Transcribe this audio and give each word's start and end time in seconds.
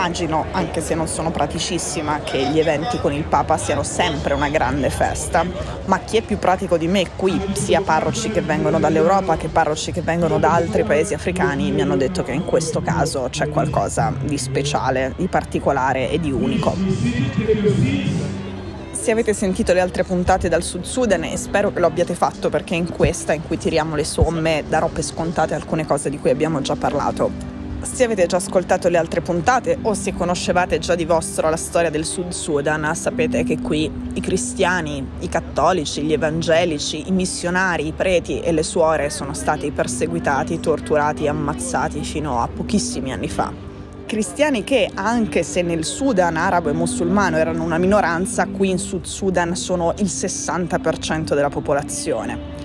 Immagino, 0.00 0.46
anche 0.52 0.80
se 0.80 0.94
non 0.94 1.06
sono 1.06 1.30
praticissima, 1.30 2.20
che 2.20 2.48
gli 2.48 2.58
eventi 2.58 2.98
con 3.00 3.12
il 3.12 3.24
Papa 3.24 3.58
siano 3.58 3.82
sempre 3.82 4.32
una 4.32 4.48
grande 4.48 4.88
festa, 4.88 5.44
ma 5.84 5.98
chi 5.98 6.16
è 6.16 6.22
più 6.22 6.38
pratico 6.38 6.78
di 6.78 6.88
me 6.88 7.04
qui, 7.16 7.38
sia 7.52 7.82
parroci 7.82 8.30
che 8.30 8.40
vengono 8.40 8.80
dall'Europa 8.80 9.36
che 9.36 9.48
parroci 9.48 9.92
che 9.92 10.00
vengono 10.00 10.38
da 10.38 10.54
altri 10.54 10.84
paesi 10.84 11.12
africani, 11.12 11.70
mi 11.70 11.82
hanno 11.82 11.98
detto 11.98 12.22
che 12.22 12.32
in 12.32 12.46
questo 12.46 12.80
caso 12.80 13.28
c'è 13.30 13.50
qualcosa 13.50 14.10
di 14.24 14.38
speciale, 14.38 15.12
di 15.18 15.28
particolare 15.28 16.08
e 16.08 16.18
di 16.18 16.32
unico. 16.32 16.74
Se 18.92 19.10
avete 19.10 19.34
sentito 19.34 19.74
le 19.74 19.80
altre 19.80 20.04
puntate 20.04 20.48
dal 20.48 20.62
Sud 20.62 20.84
Sudan 20.84 21.24
e 21.24 21.36
spero 21.36 21.74
che 21.74 21.78
lo 21.78 21.86
abbiate 21.86 22.14
fatto 22.14 22.48
perché 22.48 22.74
in 22.74 22.90
questa 22.90 23.34
in 23.34 23.42
cui 23.46 23.58
tiriamo 23.58 23.96
le 23.96 24.04
somme 24.04 24.64
darò 24.66 24.86
per 24.88 25.04
scontate 25.04 25.52
alcune 25.52 25.84
cose 25.84 26.08
di 26.08 26.18
cui 26.18 26.30
abbiamo 26.30 26.62
già 26.62 26.74
parlato 26.74 27.59
se 27.82 28.04
avete 28.04 28.26
già 28.26 28.36
ascoltato 28.36 28.88
le 28.88 28.98
altre 28.98 29.20
puntate 29.20 29.78
o 29.82 29.94
se 29.94 30.12
conoscevate 30.12 30.78
già 30.78 30.94
di 30.94 31.04
vostro 31.04 31.48
la 31.48 31.56
storia 31.56 31.90
del 31.90 32.04
Sud 32.04 32.30
Sudan, 32.30 32.94
sapete 32.94 33.42
che 33.42 33.58
qui 33.58 33.90
i 34.12 34.20
cristiani, 34.20 35.06
i 35.20 35.28
cattolici, 35.28 36.02
gli 36.02 36.12
evangelici, 36.12 37.08
i 37.08 37.12
missionari, 37.12 37.86
i 37.86 37.92
preti 37.92 38.40
e 38.40 38.52
le 38.52 38.62
suore 38.62 39.10
sono 39.10 39.32
stati 39.32 39.70
perseguitati, 39.70 40.60
torturati 40.60 41.24
e 41.24 41.28
ammazzati 41.28 42.02
fino 42.02 42.40
a 42.40 42.48
pochissimi 42.48 43.12
anni 43.12 43.28
fa. 43.28 43.52
Cristiani 44.06 44.64
che, 44.64 44.90
anche 44.92 45.42
se 45.42 45.62
nel 45.62 45.84
Sudan 45.84 46.36
arabo 46.36 46.68
e 46.68 46.72
musulmano 46.72 47.36
erano 47.36 47.62
una 47.62 47.78
minoranza, 47.78 48.46
qui 48.46 48.70
in 48.70 48.78
Sud 48.78 49.04
Sudan 49.04 49.54
sono 49.54 49.94
il 49.98 50.06
60% 50.06 51.34
della 51.34 51.48
popolazione 51.48 52.60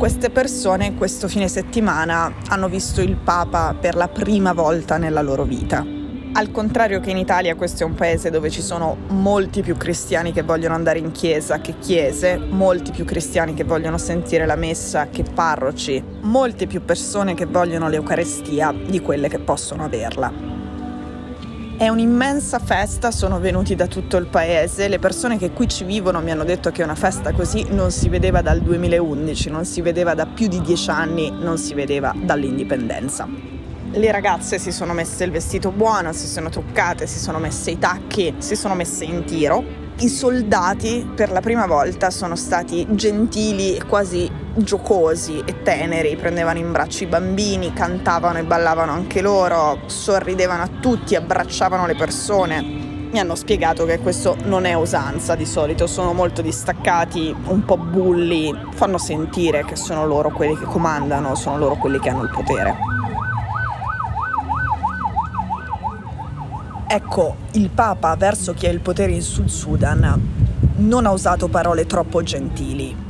queste 0.00 0.30
persone 0.30 0.94
questo 0.94 1.28
fine 1.28 1.46
settimana 1.46 2.32
hanno 2.48 2.70
visto 2.70 3.02
il 3.02 3.16
Papa 3.16 3.76
per 3.78 3.96
la 3.96 4.08
prima 4.08 4.54
volta 4.54 4.96
nella 4.96 5.20
loro 5.20 5.44
vita. 5.44 5.84
Al 6.32 6.50
contrario 6.50 7.00
che 7.00 7.10
in 7.10 7.18
Italia, 7.18 7.54
questo 7.54 7.82
è 7.82 7.86
un 7.86 7.92
paese 7.92 8.30
dove 8.30 8.48
ci 8.48 8.62
sono 8.62 8.96
molti 9.08 9.60
più 9.60 9.76
cristiani 9.76 10.32
che 10.32 10.42
vogliono 10.42 10.74
andare 10.74 11.00
in 11.00 11.10
chiesa 11.10 11.60
che 11.60 11.74
chiese, 11.78 12.38
molti 12.38 12.92
più 12.92 13.04
cristiani 13.04 13.52
che 13.52 13.64
vogliono 13.64 13.98
sentire 13.98 14.46
la 14.46 14.56
messa 14.56 15.08
che 15.10 15.22
parroci, 15.22 16.02
molte 16.22 16.66
più 16.66 16.82
persone 16.82 17.34
che 17.34 17.44
vogliono 17.44 17.90
l'Eucarestia 17.90 18.72
di 18.72 19.00
quelle 19.00 19.28
che 19.28 19.38
possono 19.38 19.84
averla. 19.84 20.49
È 21.80 21.88
un'immensa 21.88 22.58
festa, 22.58 23.10
sono 23.10 23.40
venuti 23.40 23.74
da 23.74 23.86
tutto 23.86 24.18
il 24.18 24.26
paese, 24.26 24.86
le 24.86 24.98
persone 24.98 25.38
che 25.38 25.52
qui 25.52 25.66
ci 25.66 25.84
vivono 25.84 26.20
mi 26.20 26.30
hanno 26.30 26.44
detto 26.44 26.70
che 26.70 26.82
una 26.82 26.94
festa 26.94 27.32
così 27.32 27.68
non 27.70 27.90
si 27.90 28.10
vedeva 28.10 28.42
dal 28.42 28.60
2011, 28.60 29.48
non 29.48 29.64
si 29.64 29.80
vedeva 29.80 30.12
da 30.12 30.26
più 30.26 30.46
di 30.46 30.60
dieci 30.60 30.90
anni, 30.90 31.30
non 31.30 31.56
si 31.56 31.72
vedeva 31.72 32.12
dall'indipendenza. 32.14 33.26
Le 33.92 34.12
ragazze 34.12 34.58
si 34.58 34.72
sono 34.72 34.92
messe 34.92 35.24
il 35.24 35.30
vestito 35.30 35.72
buono, 35.72 36.12
si 36.12 36.26
sono 36.26 36.50
truccate, 36.50 37.06
si 37.06 37.18
sono 37.18 37.38
messe 37.38 37.70
i 37.70 37.78
tacchi, 37.78 38.34
si 38.36 38.56
sono 38.56 38.74
messe 38.74 39.04
in 39.04 39.24
tiro 39.24 39.88
i 40.00 40.08
soldati 40.08 41.06
per 41.14 41.30
la 41.30 41.40
prima 41.40 41.66
volta 41.66 42.08
sono 42.10 42.34
stati 42.34 42.86
gentili 42.92 43.76
e 43.76 43.84
quasi 43.84 44.30
giocosi 44.54 45.42
e 45.44 45.62
teneri, 45.62 46.16
prendevano 46.16 46.58
in 46.58 46.72
braccio 46.72 47.04
i 47.04 47.06
bambini, 47.06 47.72
cantavano 47.72 48.38
e 48.38 48.44
ballavano 48.44 48.92
anche 48.92 49.20
loro, 49.20 49.80
sorridevano 49.86 50.62
a 50.62 50.68
tutti, 50.80 51.14
abbracciavano 51.14 51.86
le 51.86 51.94
persone. 51.94 52.62
Mi 52.62 53.18
hanno 53.18 53.34
spiegato 53.34 53.84
che 53.86 53.98
questo 53.98 54.36
non 54.44 54.64
è 54.64 54.74
usanza 54.74 55.34
di 55.34 55.44
solito, 55.44 55.86
sono 55.86 56.12
molto 56.12 56.42
distaccati, 56.42 57.34
un 57.46 57.64
po' 57.64 57.76
bulli, 57.76 58.56
fanno 58.72 58.98
sentire 58.98 59.64
che 59.64 59.74
sono 59.74 60.06
loro 60.06 60.30
quelli 60.30 60.56
che 60.56 60.64
comandano, 60.64 61.34
sono 61.34 61.58
loro 61.58 61.74
quelli 61.76 61.98
che 61.98 62.08
hanno 62.08 62.22
il 62.22 62.30
potere. 62.30 62.76
Ecco, 66.86 67.36
il 67.52 67.70
Papa 67.70 68.14
verso 68.16 68.52
chi 68.52 68.66
ha 68.66 68.70
il 68.70 68.80
potere 68.80 69.12
in 69.12 69.22
Sud 69.22 69.48
Sudan 69.48 70.48
non 70.76 71.06
ha 71.06 71.10
usato 71.10 71.48
parole 71.48 71.86
troppo 71.86 72.22
gentili. 72.22 73.09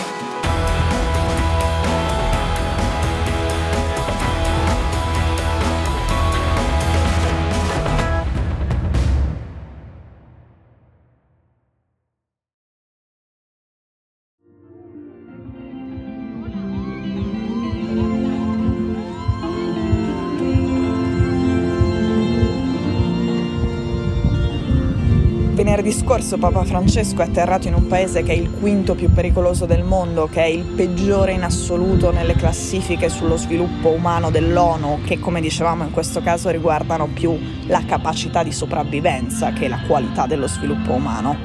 Venerdì 25.81 26.05
scorso 26.05 26.37
Papa 26.37 26.63
Francesco 26.63 27.23
è 27.23 27.25
atterrato 27.25 27.67
in 27.67 27.73
un 27.73 27.87
paese 27.87 28.21
che 28.21 28.33
è 28.33 28.35
il 28.35 28.51
quinto 28.51 28.93
più 28.93 29.11
pericoloso 29.11 29.65
del 29.65 29.83
mondo, 29.83 30.29
che 30.31 30.43
è 30.43 30.45
il 30.45 30.63
peggiore 30.63 31.31
in 31.31 31.41
assoluto 31.41 32.11
nelle 32.11 32.35
classifiche 32.35 33.09
sullo 33.09 33.35
sviluppo 33.35 33.89
umano 33.89 34.29
dell'ONU, 34.29 34.99
che 35.03 35.19
come 35.19 35.41
dicevamo 35.41 35.83
in 35.83 35.89
questo 35.89 36.21
caso 36.21 36.49
riguardano 36.49 37.07
più 37.07 37.35
la 37.65 37.83
capacità 37.83 38.43
di 38.43 38.51
sopravvivenza 38.51 39.53
che 39.53 39.67
la 39.67 39.79
qualità 39.87 40.27
dello 40.27 40.47
sviluppo 40.47 40.91
umano. 40.91 41.35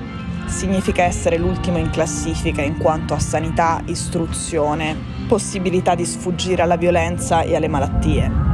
Significa 0.44 1.04
essere 1.04 1.38
l'ultimo 1.38 1.78
in 1.78 1.88
classifica 1.88 2.60
in 2.60 2.76
quanto 2.76 3.14
a 3.14 3.18
sanità, 3.18 3.80
istruzione, 3.86 4.94
possibilità 5.26 5.94
di 5.94 6.04
sfuggire 6.04 6.60
alla 6.60 6.76
violenza 6.76 7.40
e 7.40 7.56
alle 7.56 7.68
malattie. 7.68 8.45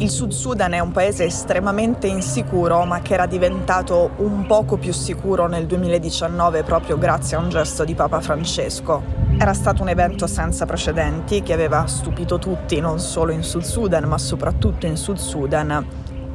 Il 0.00 0.10
Sud 0.10 0.30
Sudan 0.30 0.74
è 0.74 0.78
un 0.78 0.92
paese 0.92 1.24
estremamente 1.24 2.06
insicuro, 2.06 2.84
ma 2.84 3.00
che 3.00 3.14
era 3.14 3.26
diventato 3.26 4.10
un 4.18 4.46
poco 4.46 4.76
più 4.76 4.92
sicuro 4.92 5.48
nel 5.48 5.66
2019 5.66 6.62
proprio 6.62 6.96
grazie 6.96 7.36
a 7.36 7.40
un 7.40 7.48
gesto 7.48 7.82
di 7.82 7.96
Papa 7.96 8.20
Francesco. 8.20 9.02
Era 9.36 9.52
stato 9.54 9.82
un 9.82 9.88
evento 9.88 10.28
senza 10.28 10.66
precedenti 10.66 11.42
che 11.42 11.52
aveva 11.52 11.84
stupito 11.88 12.38
tutti, 12.38 12.78
non 12.78 13.00
solo 13.00 13.32
in 13.32 13.42
Sud 13.42 13.62
Sudan, 13.62 14.04
ma 14.04 14.18
soprattutto 14.18 14.86
in 14.86 14.96
Sud 14.96 15.16
Sudan, 15.16 15.84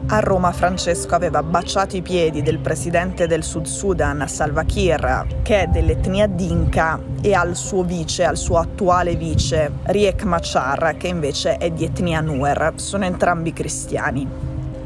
a 0.07 0.19
Roma 0.19 0.51
Francesco 0.51 1.15
aveva 1.15 1.41
baciato 1.41 1.95
i 1.95 2.01
piedi 2.01 2.41
del 2.41 2.59
presidente 2.59 3.25
del 3.27 3.43
Sud 3.43 3.65
Sudan, 3.65 4.25
Salva 4.27 4.63
Kiir, 4.63 5.25
che 5.41 5.63
è 5.63 5.67
dell'etnia 5.67 6.27
Dinka, 6.27 6.99
e 7.21 7.33
al 7.33 7.55
suo 7.55 7.83
vice, 7.83 8.25
al 8.25 8.37
suo 8.37 8.57
attuale 8.57 9.15
vice, 9.15 9.71
Riek 9.83 10.23
Machar, 10.23 10.97
che 10.97 11.07
invece 11.07 11.57
è 11.57 11.71
di 11.71 11.85
etnia 11.85 12.21
Nuer. 12.21 12.73
Sono 12.75 13.05
entrambi 13.05 13.53
cristiani. 13.53 14.27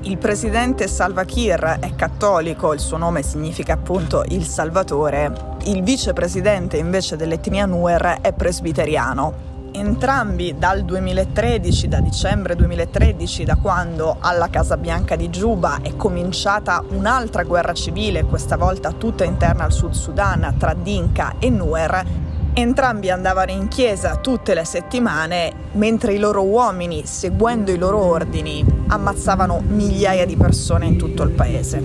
Il 0.02 0.18
presidente 0.18 0.88
Salva 0.88 1.26
Kiir 1.26 1.80
è 1.82 1.96
cattolico, 1.96 2.74
il 2.74 2.80
suo 2.80 2.98
nome 2.98 3.24
significa 3.24 3.74
appunto 3.74 4.24
il 4.30 4.46
Salvatore. 4.46 5.56
Il 5.64 5.84
vicepresidente 5.84 6.78
invece 6.78 7.16
dell'etnia 7.16 7.66
Nuer 7.66 8.20
è 8.22 8.32
presbiteriano 8.32 9.57
entrambi 9.78 10.56
dal 10.58 10.84
2013, 10.84 11.88
da 11.88 12.00
dicembre 12.00 12.56
2013, 12.56 13.44
da 13.44 13.56
quando 13.56 14.18
alla 14.20 14.50
Casa 14.50 14.78
Bianca 14.78 15.16
di 15.16 15.30
Giuba 15.30 15.80
è 15.82 15.96
cominciata 15.96 16.84
un'altra 16.90 17.44
guerra 17.44 17.74
civile, 17.74 18.24
questa 18.24 18.58
volta 18.58 18.92
tutta 18.92 19.24
interna 19.24 19.64
al 19.64 19.72
Sud 19.72 19.94
Sudan, 19.94 20.56
tra 20.58 20.74
Dinka 20.74 21.36
e 21.40 21.50
Nuer, 21.50 22.06
entrambi 22.54 23.10
andavano 23.10 23.52
in 23.52 23.68
chiesa 23.68 24.18
tutte 24.18 24.54
le 24.54 24.66
settimane, 24.66 25.54
mentre 25.74 26.14
i 26.14 26.20
loro 26.20 26.44
uomini, 26.44 27.06
seguendo 27.06 27.72
i 27.72 27.78
loro 27.78 28.04
ordini, 28.04 28.66
ammazzavano 28.88 29.62
migliaia 29.68 30.26
di 30.26 30.36
persone 30.36 30.88
in 30.88 30.98
tutto 30.98 31.24
il 31.24 31.32
paese. 31.32 31.82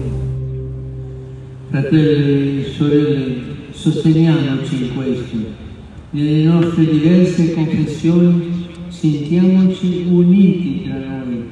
Fratelli 1.69 2.65
e 2.65 2.73
sorelle, 2.73 3.43
sosteniamoci 3.73 4.87
in 4.87 4.95
questo 4.95 5.71
nelle 6.13 6.45
nostre 6.45 6.85
diverse 6.85 7.55
confessioni 7.55 8.69
sentiamoci 8.89 10.07
uniti 10.11 10.83
tra 10.85 10.99
noi, 10.99 11.51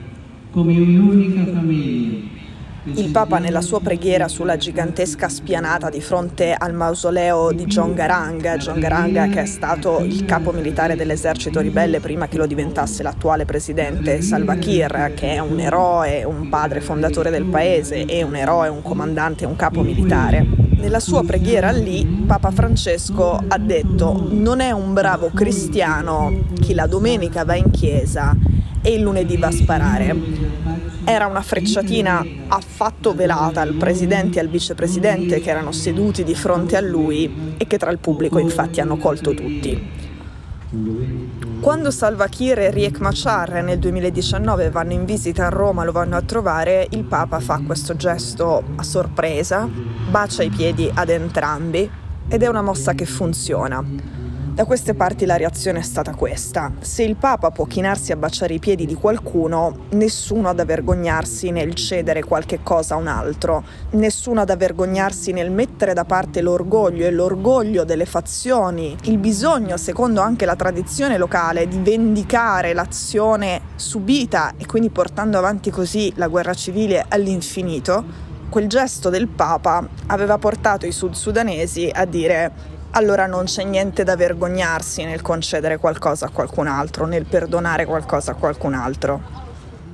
come 0.50 0.76
un'unica 0.76 1.50
famiglia. 1.50 2.28
Il 2.94 3.10
Papa 3.10 3.38
nella 3.38 3.60
sua 3.60 3.80
preghiera 3.80 4.26
sulla 4.28 4.56
gigantesca 4.56 5.28
spianata 5.28 5.90
di 5.90 6.00
fronte 6.00 6.54
al 6.54 6.74
mausoleo 6.74 7.52
di 7.52 7.64
John 7.66 7.94
Garang, 7.94 8.56
John 8.56 8.80
Garang 8.80 9.30
che 9.30 9.42
è 9.42 9.46
stato 9.46 10.00
il 10.00 10.24
capo 10.24 10.50
militare 10.50 10.96
dell'esercito 10.96 11.60
ribelle 11.60 12.00
prima 12.00 12.26
che 12.26 12.38
lo 12.38 12.46
diventasse 12.46 13.02
l'attuale 13.02 13.44
presidente 13.44 14.22
Salva 14.22 14.56
Kiir, 14.56 15.12
che 15.14 15.34
è 15.34 15.38
un 15.38 15.60
eroe, 15.60 16.24
un 16.24 16.48
padre 16.48 16.80
fondatore 16.80 17.30
del 17.30 17.44
paese 17.44 18.04
e 18.04 18.22
un 18.22 18.34
eroe, 18.34 18.68
un 18.68 18.82
comandante, 18.82 19.44
un 19.44 19.56
capo 19.56 19.82
militare 19.82 20.69
nella 20.80 20.98
sua 20.98 21.22
preghiera 21.22 21.70
lì 21.70 22.24
Papa 22.26 22.50
Francesco 22.50 23.38
ha 23.46 23.58
detto 23.58 24.26
non 24.30 24.60
è 24.60 24.70
un 24.70 24.92
bravo 24.92 25.30
cristiano 25.32 26.44
chi 26.60 26.74
la 26.74 26.86
domenica 26.86 27.44
va 27.44 27.54
in 27.54 27.70
chiesa, 27.70 28.34
e 28.82 28.94
il 28.94 29.02
lunedì 29.02 29.36
va 29.36 29.48
a 29.48 29.52
sparare. 29.52 30.16
Era 31.04 31.26
una 31.26 31.42
frecciatina 31.42 32.24
affatto 32.48 33.14
velata 33.14 33.60
al 33.60 33.74
presidente 33.74 34.38
e 34.38 34.42
al 34.42 34.48
vicepresidente 34.48 35.40
che 35.40 35.50
erano 35.50 35.72
seduti 35.72 36.24
di 36.24 36.34
fronte 36.34 36.76
a 36.76 36.80
lui 36.80 37.54
e 37.56 37.66
che 37.66 37.78
tra 37.78 37.90
il 37.90 37.98
pubblico 37.98 38.38
infatti 38.38 38.80
hanno 38.80 38.96
colto 38.96 39.34
tutti. 39.34 39.98
Quando 41.60 41.90
Salva 41.90 42.26
Kiir 42.26 42.58
e 42.58 42.70
Riek 42.70 43.00
Machar 43.00 43.62
nel 43.62 43.78
2019 43.78 44.70
vanno 44.70 44.92
in 44.92 45.04
visita 45.04 45.44
a 45.44 45.48
Roma, 45.50 45.84
lo 45.84 45.92
vanno 45.92 46.16
a 46.16 46.22
trovare, 46.22 46.86
il 46.92 47.04
Papa 47.04 47.38
fa 47.38 47.60
questo 47.64 47.94
gesto 47.96 48.64
a 48.76 48.82
sorpresa, 48.82 49.68
bacia 50.08 50.42
i 50.42 50.48
piedi 50.48 50.90
ad 50.92 51.10
entrambi 51.10 51.88
ed 52.28 52.42
è 52.42 52.46
una 52.46 52.62
mossa 52.62 52.94
che 52.94 53.04
funziona. 53.04 54.19
Da 54.52 54.64
queste 54.64 54.94
parti 54.94 55.26
la 55.26 55.36
reazione 55.36 55.78
è 55.78 55.82
stata 55.82 56.12
questa. 56.14 56.72
Se 56.80 57.04
il 57.04 57.14
Papa 57.14 57.50
può 57.50 57.66
chinarsi 57.66 58.10
a 58.10 58.16
baciare 58.16 58.54
i 58.54 58.58
piedi 58.58 58.84
di 58.84 58.94
qualcuno, 58.94 59.86
nessuno 59.90 60.48
ha 60.48 60.52
da 60.52 60.64
vergognarsi 60.64 61.50
nel 61.50 61.72
cedere 61.74 62.24
qualche 62.24 62.58
cosa 62.62 62.94
a 62.94 62.98
un 62.98 63.06
altro, 63.06 63.62
nessuno 63.90 64.40
ha 64.40 64.44
da 64.44 64.56
vergognarsi 64.56 65.30
nel 65.32 65.52
mettere 65.52 65.94
da 65.94 66.04
parte 66.04 66.42
l'orgoglio 66.42 67.06
e 67.06 67.12
l'orgoglio 67.12 67.84
delle 67.84 68.06
fazioni, 68.06 68.96
il 69.04 69.18
bisogno, 69.18 69.76
secondo 69.76 70.20
anche 70.20 70.44
la 70.44 70.56
tradizione 70.56 71.16
locale, 71.16 71.68
di 71.68 71.78
vendicare 71.78 72.74
l'azione 72.74 73.62
subita 73.76 74.54
e 74.56 74.66
quindi 74.66 74.90
portando 74.90 75.38
avanti 75.38 75.70
così 75.70 76.12
la 76.16 76.26
guerra 76.26 76.54
civile 76.54 77.06
all'infinito. 77.08 78.28
Quel 78.50 78.66
gesto 78.66 79.10
del 79.10 79.28
Papa 79.28 79.88
aveva 80.08 80.36
portato 80.36 80.84
i 80.84 80.92
sud 80.92 81.14
sudanesi 81.14 81.88
a 81.90 82.04
dire 82.04 82.78
allora 82.92 83.26
non 83.26 83.44
c'è 83.44 83.62
niente 83.64 84.02
da 84.02 84.16
vergognarsi 84.16 85.04
nel 85.04 85.22
concedere 85.22 85.78
qualcosa 85.78 86.26
a 86.26 86.30
qualcun 86.30 86.66
altro, 86.66 87.06
nel 87.06 87.24
perdonare 87.24 87.84
qualcosa 87.84 88.32
a 88.32 88.34
qualcun 88.34 88.74
altro. 88.74 89.48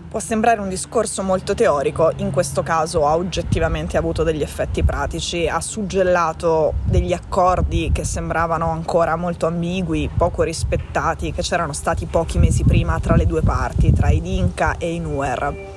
Può 0.09 0.21
sembrare 0.21 0.61
un 0.61 0.71
discorso 0.71 1.23
molto 1.23 1.53
teorico, 1.55 2.11
in 2.17 2.31
questo 2.31 2.63
caso 2.63 3.07
ha 3.07 3.17
oggettivamente 3.17 3.99
avuto 3.99 4.23
degli 4.23 4.41
effetti 4.41 4.83
pratici, 4.83 5.47
ha 5.47 5.61
suggellato 5.61 6.75
degli 6.85 7.13
accordi 7.13 7.91
che 7.93 8.05
sembravano 8.05 8.71
ancora 8.71 9.15
molto 9.17 9.47
ambigui, 9.47 10.09
poco 10.17 10.43
rispettati, 10.43 11.33
che 11.33 11.43
c'erano 11.43 11.75
stati 11.75 12.07
pochi 12.07 12.39
mesi 12.39 12.65
prima 12.65 12.99
tra 12.99 13.15
le 13.15 13.27
due 13.27 13.43
parti, 13.43 13.93
tra 13.93 14.09
i 14.09 14.23
Dinka 14.23 14.77
e 14.79 14.95
i 14.95 15.01
Nuer. 15.01 15.76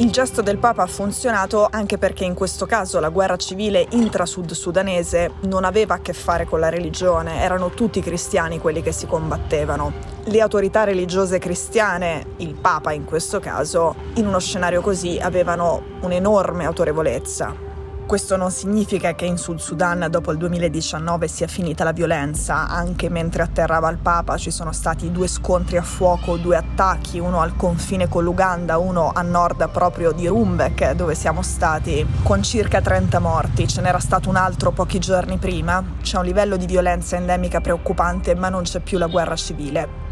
Il 0.00 0.12
gesto 0.12 0.42
del 0.42 0.58
Papa 0.58 0.84
ha 0.84 0.86
funzionato 0.86 1.66
anche 1.68 1.98
perché 1.98 2.24
in 2.24 2.34
questo 2.34 2.66
caso 2.66 3.00
la 3.00 3.08
guerra 3.08 3.34
civile 3.34 3.84
intra-sud 3.90 4.52
sudanese 4.52 5.32
non 5.46 5.64
aveva 5.64 5.94
a 5.94 5.98
che 5.98 6.12
fare 6.12 6.44
con 6.44 6.60
la 6.60 6.68
religione, 6.68 7.42
erano 7.42 7.70
tutti 7.70 8.00
cristiani 8.00 8.60
quelli 8.60 8.80
che 8.80 8.92
si 8.92 9.08
combattevano. 9.08 9.92
Le 10.26 10.40
autorità 10.40 10.84
religiose 10.84 11.40
cristiane, 11.40 12.34
il 12.36 12.54
Papa 12.54 12.92
in 12.92 13.04
questo 13.04 13.40
caso, 13.40 13.96
in 14.14 14.28
uno 14.28 14.38
scenario 14.38 14.82
così 14.82 15.18
avevano 15.20 15.82
un'enorme 16.02 16.64
autorevolezza. 16.64 17.67
Questo 18.08 18.38
non 18.38 18.50
significa 18.50 19.14
che 19.14 19.26
in 19.26 19.36
Sud 19.36 19.58
Sudan 19.58 20.06
dopo 20.08 20.32
il 20.32 20.38
2019 20.38 21.28
sia 21.28 21.46
finita 21.46 21.84
la 21.84 21.92
violenza, 21.92 22.66
anche 22.66 23.10
mentre 23.10 23.42
atterrava 23.42 23.90
il 23.90 23.98
Papa 23.98 24.38
ci 24.38 24.50
sono 24.50 24.72
stati 24.72 25.12
due 25.12 25.28
scontri 25.28 25.76
a 25.76 25.82
fuoco, 25.82 26.38
due 26.38 26.56
attacchi, 26.56 27.18
uno 27.18 27.42
al 27.42 27.54
confine 27.54 28.08
con 28.08 28.24
l'Uganda, 28.24 28.78
uno 28.78 29.12
a 29.14 29.20
nord 29.20 29.68
proprio 29.68 30.12
di 30.12 30.26
Rumbek 30.26 30.92
dove 30.92 31.14
siamo 31.14 31.42
stati, 31.42 32.06
con 32.22 32.42
circa 32.42 32.80
30 32.80 33.18
morti, 33.18 33.68
ce 33.68 33.82
n'era 33.82 33.98
stato 33.98 34.30
un 34.30 34.36
altro 34.36 34.70
pochi 34.70 34.98
giorni 34.98 35.36
prima, 35.36 35.84
c'è 36.00 36.16
un 36.16 36.24
livello 36.24 36.56
di 36.56 36.64
violenza 36.64 37.16
endemica 37.16 37.60
preoccupante 37.60 38.34
ma 38.34 38.48
non 38.48 38.62
c'è 38.62 38.80
più 38.80 38.96
la 38.96 39.08
guerra 39.08 39.36
civile 39.36 40.07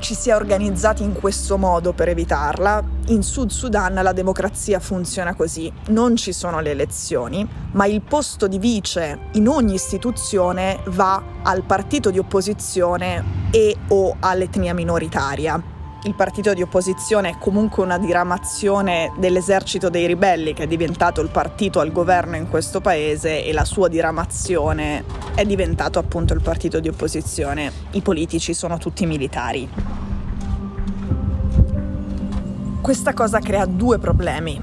ci 0.00 0.14
si 0.14 0.30
è 0.30 0.34
organizzati 0.34 1.02
in 1.02 1.12
questo 1.12 1.56
modo 1.56 1.92
per 1.92 2.08
evitarla. 2.08 2.82
In 3.06 3.22
Sud 3.22 3.50
Sudan 3.50 3.94
la 3.94 4.12
democrazia 4.12 4.80
funziona 4.80 5.34
così, 5.34 5.72
non 5.88 6.16
ci 6.16 6.32
sono 6.32 6.60
le 6.60 6.70
elezioni, 6.70 7.48
ma 7.72 7.86
il 7.86 8.02
posto 8.02 8.48
di 8.48 8.58
vice 8.58 9.28
in 9.32 9.46
ogni 9.46 9.74
istituzione 9.74 10.80
va 10.86 11.22
al 11.42 11.62
partito 11.62 12.10
di 12.10 12.18
opposizione 12.18 13.48
e 13.50 13.76
o 13.88 14.16
all'etnia 14.18 14.74
minoritaria 14.74 15.78
il 16.04 16.14
partito 16.14 16.54
di 16.54 16.62
opposizione 16.62 17.28
è 17.28 17.38
comunque 17.38 17.82
una 17.82 17.98
diramazione 17.98 19.12
dell'esercito 19.18 19.90
dei 19.90 20.06
ribelli 20.06 20.54
che 20.54 20.62
è 20.62 20.66
diventato 20.66 21.20
il 21.20 21.28
partito 21.28 21.78
al 21.80 21.92
governo 21.92 22.36
in 22.36 22.48
questo 22.48 22.80
paese 22.80 23.44
e 23.44 23.52
la 23.52 23.66
sua 23.66 23.88
diramazione 23.88 25.04
è 25.34 25.44
diventato 25.44 25.98
appunto 25.98 26.32
il 26.32 26.40
partito 26.40 26.80
di 26.80 26.88
opposizione. 26.88 27.70
I 27.90 28.00
politici 28.00 28.54
sono 28.54 28.78
tutti 28.78 29.04
militari. 29.04 29.68
Questa 32.80 33.12
cosa 33.12 33.40
crea 33.40 33.66
due 33.66 33.98
problemi. 33.98 34.58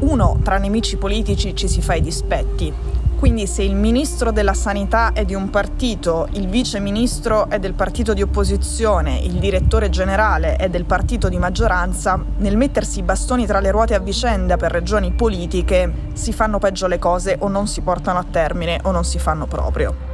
Uno, 0.00 0.38
tra 0.42 0.58
nemici 0.58 0.98
politici 0.98 1.54
ci 1.54 1.66
si 1.66 1.80
fa 1.80 1.94
i 1.94 2.02
dispetti, 2.02 2.70
quindi 3.16 3.46
se 3.46 3.62
il 3.62 3.74
ministro 3.74 4.30
della 4.32 4.54
sanità 4.54 5.12
è 5.12 5.24
di 5.24 5.34
un 5.34 5.50
partito, 5.50 6.28
il 6.32 6.48
vice 6.48 6.80
ministro 6.80 7.48
è 7.48 7.58
del 7.58 7.74
partito 7.74 8.14
di 8.14 8.22
opposizione, 8.22 9.18
il 9.18 9.34
direttore 9.34 9.90
generale 9.90 10.56
è 10.56 10.68
del 10.68 10.84
partito 10.84 11.28
di 11.28 11.38
maggioranza, 11.38 12.22
nel 12.38 12.56
mettersi 12.56 13.00
i 13.00 13.02
bastoni 13.02 13.46
tra 13.46 13.60
le 13.60 13.70
ruote 13.70 13.94
a 13.94 13.98
vicenda 13.98 14.56
per 14.56 14.70
ragioni 14.72 15.12
politiche 15.12 16.10
si 16.12 16.32
fanno 16.32 16.58
peggio 16.58 16.86
le 16.86 16.98
cose 16.98 17.36
o 17.40 17.48
non 17.48 17.66
si 17.66 17.80
portano 17.80 18.18
a 18.18 18.26
termine 18.30 18.78
o 18.84 18.90
non 18.90 19.04
si 19.04 19.18
fanno 19.18 19.46
proprio. 19.46 20.12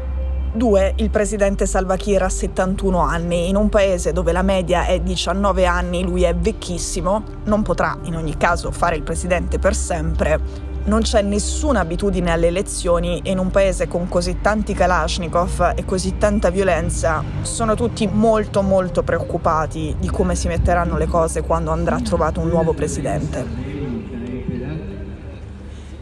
2. 0.52 0.94
Il 0.96 1.10
presidente 1.10 1.64
Salva 1.64 1.96
Kiir 1.96 2.22
ha 2.22 2.28
71 2.28 2.98
anni. 2.98 3.48
In 3.48 3.56
un 3.56 3.68
paese 3.68 4.12
dove 4.12 4.32
la 4.32 4.42
media 4.42 4.84
è 4.84 4.98
19 4.98 5.64
anni, 5.64 6.02
lui 6.02 6.24
è 6.24 6.34
vecchissimo, 6.34 7.22
non 7.44 7.62
potrà 7.62 7.96
in 8.02 8.16
ogni 8.16 8.36
caso 8.36 8.72
fare 8.72 8.96
il 8.96 9.02
presidente 9.02 9.60
per 9.60 9.76
sempre 9.76 10.68
non 10.90 11.02
c'è 11.02 11.22
nessuna 11.22 11.78
abitudine 11.78 12.32
alle 12.32 12.48
elezioni 12.48 13.20
e 13.22 13.30
in 13.30 13.38
un 13.38 13.52
paese 13.52 13.86
con 13.86 14.08
così 14.08 14.38
tanti 14.40 14.74
Kalashnikov 14.74 15.74
e 15.76 15.84
così 15.84 16.18
tanta 16.18 16.50
violenza 16.50 17.22
sono 17.42 17.76
tutti 17.76 18.08
molto 18.12 18.60
molto 18.60 19.04
preoccupati 19.04 19.94
di 20.00 20.08
come 20.10 20.34
si 20.34 20.48
metteranno 20.48 20.98
le 20.98 21.06
cose 21.06 21.42
quando 21.42 21.70
andrà 21.70 22.00
trovato 22.00 22.40
un 22.40 22.48
nuovo 22.48 22.72
presidente. 22.72 23.46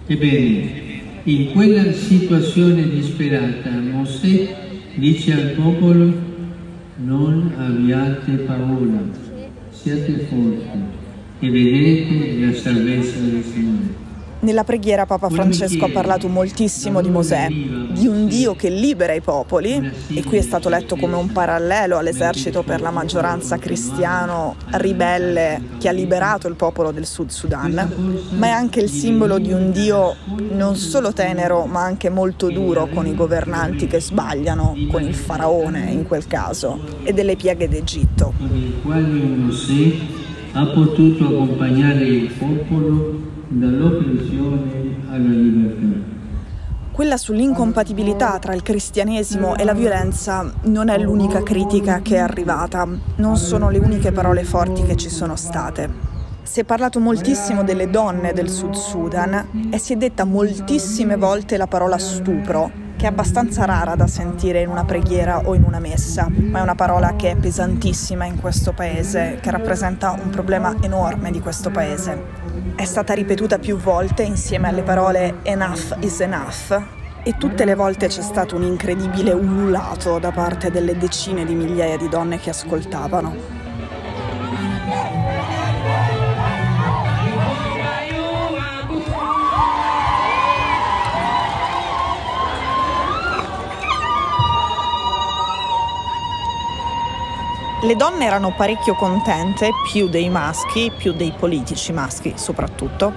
Ebbene, 0.06 0.86
in 1.24 1.52
quella 1.52 1.92
situazione 1.92 2.88
disperata 2.88 3.68
Mosè 3.68 4.56
dice 4.94 5.32
al 5.34 5.50
popolo 5.50 6.10
non 6.96 7.52
abbiate 7.58 8.32
paura, 8.38 9.02
siate 9.68 10.26
forti 10.30 10.96
e 11.40 11.50
vedete 11.50 12.46
la 12.46 12.54
salvezza 12.54 13.18
del 13.18 13.44
Signore. 13.44 13.97
Nella 14.40 14.62
preghiera 14.62 15.04
Papa 15.04 15.28
Francesco 15.30 15.86
ha 15.86 15.90
parlato 15.90 16.28
moltissimo 16.28 17.02
di 17.02 17.10
Mosè, 17.10 17.48
di 17.48 18.06
un 18.06 18.28
Dio 18.28 18.54
che 18.54 18.70
libera 18.70 19.12
i 19.12 19.20
popoli, 19.20 19.90
e 20.14 20.22
qui 20.22 20.38
è 20.38 20.42
stato 20.42 20.68
letto 20.68 20.94
come 20.94 21.16
un 21.16 21.32
parallelo 21.32 21.98
all'esercito 21.98 22.62
per 22.62 22.80
la 22.80 22.92
maggioranza 22.92 23.58
cristiano 23.58 24.54
ribelle 24.74 25.60
che 25.78 25.88
ha 25.88 25.92
liberato 25.92 26.46
il 26.46 26.54
popolo 26.54 26.92
del 26.92 27.04
Sud 27.04 27.30
Sudan, 27.30 28.28
ma 28.36 28.46
è 28.46 28.50
anche 28.50 28.78
il 28.78 28.88
simbolo 28.88 29.38
di 29.38 29.52
un 29.52 29.72
Dio 29.72 30.14
non 30.52 30.76
solo 30.76 31.12
tenero 31.12 31.66
ma 31.66 31.82
anche 31.82 32.08
molto 32.08 32.48
duro 32.48 32.86
con 32.86 33.08
i 33.08 33.16
governanti 33.16 33.88
che 33.88 34.00
sbagliano, 34.00 34.76
con 34.88 35.02
il 35.02 35.16
faraone 35.16 35.90
in 35.90 36.06
quel 36.06 36.28
caso, 36.28 36.78
e 37.02 37.12
delle 37.12 37.34
pieghe 37.34 37.68
d'Egitto. 37.68 38.32
Ha 40.52 40.66
potuto 40.66 41.24
accompagnare 41.24 42.04
il 42.04 42.30
popolo 42.30 43.36
dall'oppressione 43.48 44.96
alla 45.08 45.28
libertà. 45.28 46.16
Quella 46.92 47.16
sull'incompatibilità 47.16 48.38
tra 48.38 48.54
il 48.54 48.62
cristianesimo 48.62 49.56
e 49.56 49.64
la 49.64 49.72
violenza 49.72 50.52
non 50.62 50.88
è 50.88 50.98
l'unica 50.98 51.42
critica 51.42 52.00
che 52.02 52.16
è 52.16 52.18
arrivata, 52.18 52.86
non 53.16 53.36
sono 53.36 53.70
le 53.70 53.78
uniche 53.78 54.10
parole 54.10 54.42
forti 54.44 54.82
che 54.82 54.96
ci 54.96 55.08
sono 55.08 55.36
state. 55.36 56.06
Si 56.42 56.60
è 56.60 56.64
parlato 56.64 56.98
moltissimo 56.98 57.62
delle 57.62 57.88
donne 57.88 58.32
del 58.32 58.50
Sud 58.50 58.74
Sudan 58.74 59.68
e 59.70 59.78
si 59.78 59.92
è 59.92 59.96
detta 59.96 60.24
moltissime 60.24 61.16
volte 61.16 61.56
la 61.56 61.68
parola 61.68 61.98
stupro, 61.98 62.70
che 62.96 63.04
è 63.04 63.08
abbastanza 63.08 63.64
rara 63.64 63.94
da 63.94 64.08
sentire 64.08 64.62
in 64.62 64.68
una 64.68 64.84
preghiera 64.84 65.42
o 65.44 65.54
in 65.54 65.62
una 65.62 65.78
messa, 65.78 66.26
ma 66.28 66.58
è 66.58 66.62
una 66.62 66.74
parola 66.74 67.14
che 67.14 67.30
è 67.30 67.36
pesantissima 67.36 68.24
in 68.24 68.40
questo 68.40 68.72
paese, 68.72 69.38
che 69.40 69.50
rappresenta 69.52 70.18
un 70.20 70.30
problema 70.30 70.74
enorme 70.80 71.30
di 71.30 71.38
questo 71.38 71.70
paese 71.70 72.47
è 72.74 72.84
stata 72.84 73.14
ripetuta 73.14 73.58
più 73.58 73.76
volte 73.76 74.22
insieme 74.22 74.68
alle 74.68 74.82
parole 74.82 75.36
enough 75.42 75.96
is 76.00 76.20
enough 76.20 76.80
e 77.22 77.36
tutte 77.36 77.64
le 77.64 77.74
volte 77.74 78.06
c'è 78.06 78.22
stato 78.22 78.56
un 78.56 78.62
incredibile 78.62 79.32
ululato 79.32 80.18
da 80.18 80.30
parte 80.30 80.70
delle 80.70 80.96
decine 80.96 81.44
di 81.44 81.54
migliaia 81.54 81.96
di 81.96 82.08
donne 82.08 82.38
che 82.38 82.50
ascoltavano. 82.50 83.57
Le 97.80 97.94
donne 97.94 98.24
erano 98.24 98.52
parecchio 98.56 98.96
contente, 98.96 99.70
più 99.92 100.08
dei 100.08 100.28
maschi, 100.28 100.90
più 100.90 101.12
dei 101.12 101.32
politici 101.38 101.92
maschi 101.92 102.32
soprattutto, 102.34 103.12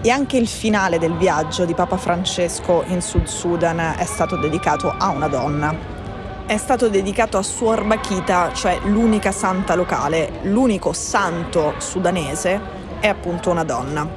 e 0.00 0.08
anche 0.08 0.38
il 0.38 0.48
finale 0.48 0.98
del 0.98 1.14
viaggio 1.18 1.66
di 1.66 1.74
Papa 1.74 1.98
Francesco 1.98 2.82
in 2.86 3.02
Sud 3.02 3.26
Sudan 3.26 3.78
è 3.78 4.04
stato 4.06 4.36
dedicato 4.36 4.88
a 4.88 5.10
una 5.10 5.28
donna. 5.28 5.76
È 6.46 6.56
stato 6.56 6.88
dedicato 6.88 7.36
a 7.36 7.42
Suor 7.42 7.84
Bakita, 7.84 8.54
cioè 8.54 8.78
l'unica 8.84 9.32
santa 9.32 9.74
locale, 9.74 10.38
l'unico 10.44 10.94
santo 10.94 11.74
sudanese 11.76 12.58
è 13.00 13.08
appunto 13.08 13.50
una 13.50 13.64
donna. 13.64 14.08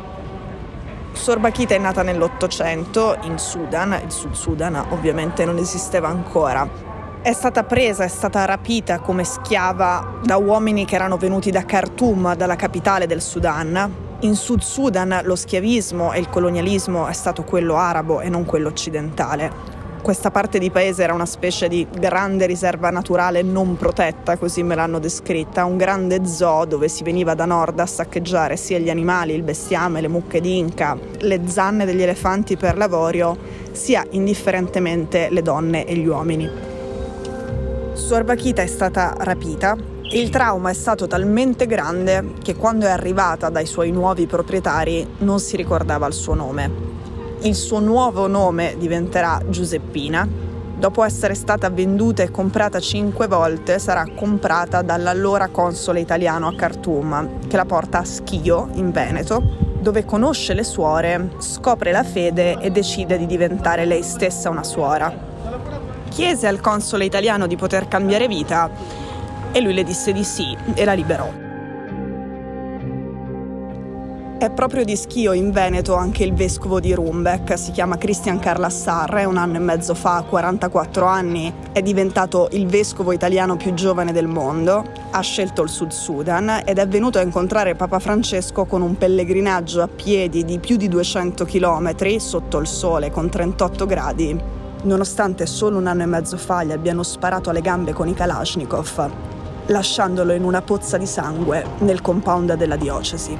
Suor 1.12 1.39
Bakita 1.39 1.75
è 1.75 1.77
nata 1.77 2.03
nell'Ottocento 2.03 3.18
in 3.24 3.38
Sudan, 3.38 4.00
il 4.01 4.12
Sud 4.12 4.32
Sudan 4.32 4.82
ovviamente 4.91 5.44
non 5.44 5.58
esisteva 5.58 6.08
ancora, 6.08 6.65
è 7.21 7.33
stata 7.33 7.63
presa, 7.63 8.05
è 8.05 8.07
stata 8.07 8.45
rapita 8.45 8.99
come 8.99 9.25
schiava 9.25 10.19
da 10.23 10.38
uomini 10.38 10.85
che 10.85 10.95
erano 10.95 11.17
venuti 11.17 11.51
da 11.51 11.65
Khartoum, 11.65 12.33
dalla 12.35 12.55
capitale 12.55 13.07
del 13.07 13.21
Sudan. 13.21 14.07
In 14.21 14.35
Sud 14.35 14.61
Sudan 14.61 15.19
lo 15.23 15.35
schiavismo 15.35 16.13
e 16.13 16.19
il 16.19 16.29
colonialismo 16.29 17.07
è 17.07 17.13
stato 17.13 17.43
quello 17.43 17.75
arabo 17.75 18.21
e 18.21 18.29
non 18.29 18.45
quello 18.45 18.69
occidentale. 18.69 19.77
Questa 20.01 20.31
parte 20.31 20.59
di 20.59 20.71
paese 20.71 21.03
era 21.03 21.13
una 21.13 21.25
specie 21.25 21.67
di 21.67 21.85
grande 21.91 22.45
riserva 22.45 22.89
naturale 22.89 23.41
non 23.41 23.75
protetta, 23.75 24.38
così 24.38 24.63
me 24.63 24.75
l'hanno 24.75 24.97
descritta, 24.97 25.65
un 25.65 25.75
grande 25.75 26.25
zoo 26.25 26.63
dove 26.63 26.88
si 26.88 27.03
veniva 27.03 27.33
da 27.33 27.43
nord 27.43 27.81
a 27.81 27.85
saccheggiare 27.85 28.55
sia 28.55 28.79
gli 28.79 28.89
animali, 28.89 29.33
il 29.33 29.43
bestiame, 29.43 29.99
le 29.99 30.07
mucche 30.07 30.39
d'inca, 30.39 30.97
le 31.19 31.41
zanne 31.47 31.83
degli 31.83 32.01
elefanti 32.01 32.55
per 32.55 32.77
l'avorio, 32.77 33.38
sia 33.73 34.05
indifferentemente 34.11 35.27
le 35.29 35.41
donne 35.41 35.85
e 35.85 35.95
gli 35.95 36.07
uomini. 36.07 36.68
Suor 38.00 38.24
Bakita 38.24 38.62
è 38.62 38.68
stata 38.68 39.13
rapita 39.20 39.77
il 40.12 40.29
trauma 40.32 40.72
è 40.72 40.74
stato 40.74 41.06
talmente 41.06 41.68
grande 41.68 42.34
che 42.41 42.56
quando 42.56 42.88
è 42.88 42.89
arrivata 42.89 43.50
dai 43.50 43.68
suoi 43.68 43.91
nuovi 43.91 44.25
proprietari 44.25 45.06
non 45.20 45.39
si 45.39 45.56
ricordava 45.56 46.08
il 46.08 46.13
suo 46.13 46.34
nome. 46.34 46.72
Il 47.41 47.53
suo 47.53 47.79
nuovo 47.79 48.25
nome 48.25 48.75
diventerà 48.79 49.39
Giuseppina. 49.48 50.27
Dopo 50.79 51.03
essere 51.03 51.36
stata 51.36 51.70
venduta 51.70 52.24
e 52.24 52.32
comprata 52.32 52.79
cinque 52.79 53.27
volte, 53.27 53.77
sarà 53.77 54.08
comprata 54.15 54.82
dall'allora 54.82 55.50
console 55.50 56.00
italiano 56.00 56.48
a 56.48 56.56
Khartoum, 56.56 57.48
che 57.48 57.56
la 57.56 57.65
porta 57.65 58.00
a 58.00 58.06
Schio, 58.06 58.70
in 58.74 58.89
Veneto, 58.89 59.44
dove 59.79 60.06
conosce 60.06 60.56
le 60.56 60.63
suore, 60.63 61.34
scopre 61.38 61.91
la 61.91 62.03
fede 62.03 62.60
e 62.60 62.72
decide 62.72 63.20
di 63.20 63.27
diventare 63.27 63.86
lei 63.86 64.01
stessa 64.01 64.50
una 64.50 64.63
suora 64.63 65.28
chiese 66.09 66.47
al 66.47 66.59
console 66.59 67.05
italiano 67.05 67.47
di 67.47 67.55
poter 67.55 67.87
cambiare 67.87 68.27
vita 68.27 68.69
e 69.51 69.61
lui 69.61 69.73
le 69.73 69.83
disse 69.83 70.11
di 70.11 70.23
sì 70.23 70.55
e 70.73 70.85
la 70.85 70.93
liberò. 70.93 71.47
È 74.39 74.49
proprio 74.51 74.85
di 74.85 74.95
Schio 74.95 75.33
in 75.33 75.51
Veneto 75.51 75.95
anche 75.95 76.23
il 76.23 76.33
vescovo 76.33 76.79
di 76.79 76.93
Rumbeck, 76.93 77.59
si 77.59 77.71
chiama 77.71 77.97
Christian 77.97 78.39
Carlassar, 78.39 79.17
e 79.17 79.25
un 79.25 79.35
anno 79.35 79.57
e 79.57 79.59
mezzo 79.59 79.93
fa, 79.93 80.23
44 80.25 81.05
anni, 81.05 81.53
è 81.73 81.81
diventato 81.81 82.47
il 82.53 82.65
vescovo 82.65 83.11
italiano 83.11 83.57
più 83.57 83.73
giovane 83.73 84.13
del 84.13 84.27
mondo, 84.27 84.81
ha 85.11 85.19
scelto 85.19 85.61
il 85.61 85.67
Sud 85.67 85.91
Sudan 85.91 86.61
ed 86.63 86.77
è 86.77 86.87
venuto 86.87 87.17
a 87.17 87.21
incontrare 87.21 87.75
Papa 87.75 87.99
Francesco 87.99 88.63
con 88.63 88.81
un 88.81 88.97
pellegrinaggio 88.97 89.81
a 89.81 89.89
piedi 89.89 90.45
di 90.45 90.57
più 90.59 90.77
di 90.77 90.87
200 90.87 91.43
km 91.43 92.15
sotto 92.19 92.59
il 92.59 92.67
sole 92.67 93.11
con 93.11 93.29
38 93.29 93.85
gradi 93.85 94.58
nonostante 94.83 95.45
solo 95.45 95.77
un 95.77 95.88
anno 95.88 96.03
e 96.03 96.05
mezzo 96.05 96.38
fa 96.38 96.63
gli 96.63 96.71
abbiano 96.71 97.03
sparato 97.03 97.50
alle 97.50 97.62
gambe 97.62 97.93
con 97.93 98.07
i 98.07 98.13
Kalashnikov, 98.13 99.12
lasciandolo 99.67 100.33
in 100.33 100.43
una 100.43 100.62
pozza 100.62 100.98
di 100.98 101.05
sangue 101.05 101.65
nel 101.79 102.01
compound 102.01 102.53
della 102.53 102.75
diocesi. 102.75 103.38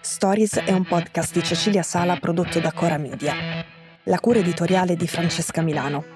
Stories 0.00 0.56
è 0.56 0.72
un 0.72 0.84
podcast 0.84 1.32
di 1.34 1.42
Cecilia 1.42 1.82
Sala 1.82 2.16
prodotto 2.16 2.58
da 2.58 2.72
Cora 2.72 2.96
Media. 2.96 3.34
La 4.04 4.18
cura 4.18 4.38
editoriale 4.38 4.96
di 4.96 5.06
Francesca 5.06 5.62
Milano 5.62 6.15